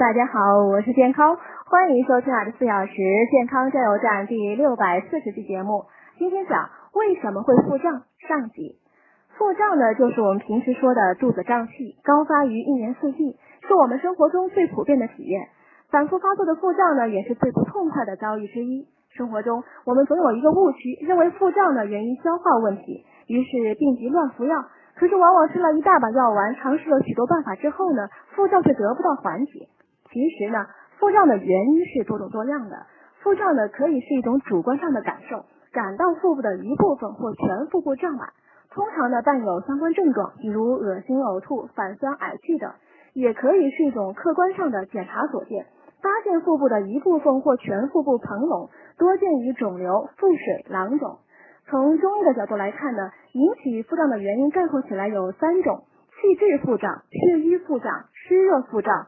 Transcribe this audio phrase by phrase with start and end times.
[0.00, 2.94] 大家好，我是健康，欢迎收听二十四小时
[3.30, 5.84] 健康加油站第六百四十期节目。
[6.16, 8.80] 今天讲为什么会腹胀上集。
[9.36, 13.36] 腹胀呢，就是我们平时说的肚子胀气，高发于一年四季，
[13.68, 15.48] 是我们生活中最普遍的体验。
[15.90, 18.88] 反复发作的腹胀呢，也是最不痛快的遭遇之一。
[19.10, 24.64] 生活中，我们总有一个误区，认为腹胀呢源于消化问题，于是病急乱服药。
[24.96, 29.68] 可是往往吃了一大把药丸，尝试了许多办法之后呢，腹胀却得不到缓解。
[30.12, 30.66] 其实呢，
[30.98, 32.86] 腹胀的原因是多种多样的。
[33.22, 38.28] 腹胀呢，可以是一种主观上的感受，感到腹部的一部分或全腹部胀满，
[38.70, 42.70] 通常呢伴有相关症状，比如恶心、呕吐、反酸、嗳气等；
[43.12, 45.66] 也可以是一种客观上的检查所见，
[46.02, 51.18] 发现腹部的一部分或全腹部膨隆，多见于肿瘤、腹水、囊肿。
[51.68, 55.84] 从中医的角度来看呢，引起腹胀的原因概括起来有三种：
[56.20, 59.06] 气滞腹胀、血瘀腹胀、湿热腹胀。